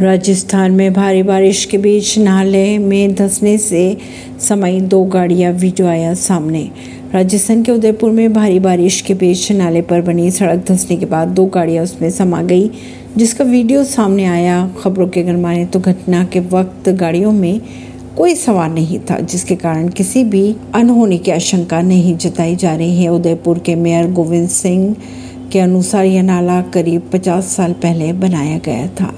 [0.00, 3.96] राजस्थान में भारी बारिश के बीच नाले में धंसने से
[4.40, 6.62] समय दो गाड़ियाँ वीडियो आया सामने।
[7.14, 11.28] राजस्थान के उदयपुर में भारी बारिश के बीच नाले पर बनी सड़क धंसने के बाद
[11.28, 12.70] दो गाड़ियाँ उसमें समा गई,
[13.16, 17.60] जिसका वीडियो सामने आया। खबरों के अगर माने तो घटना के वक्त गाड़ियों में
[18.16, 23.02] कोई सवार नहीं था, जिसके कारण किसी भी अनहोनी की आशंका नहीं जताई जा रही
[23.02, 24.94] है। उदयपुर के मेयर गोविंद सिंह
[25.52, 29.17] के अनुसार यह नाला करीब 50 साल पहले बनाया गया था।